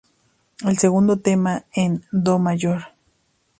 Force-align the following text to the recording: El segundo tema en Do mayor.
El 0.65 0.79
segundo 0.79 1.17
tema 1.19 1.63
en 1.75 2.03
Do 2.11 2.39
mayor. 2.39 2.85